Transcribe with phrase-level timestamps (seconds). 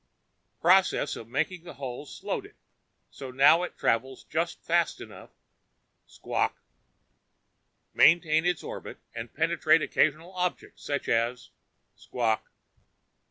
[0.61, 2.55] _"process of making the holes slowed it,
[3.11, 5.29] so that now it travels just fast enough"
[6.17, 6.57] Squawk."
[7.93, 11.51] maintain its orbit and penetrate occasional objects such as"
[11.99, 12.39] _Squawk.